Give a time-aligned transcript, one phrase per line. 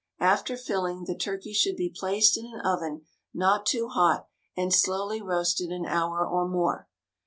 [0.19, 3.05] After filling, the turkey should be placed in an oven
[3.35, 4.27] not too hot,
[4.57, 6.87] and slowly roasted an hour or more.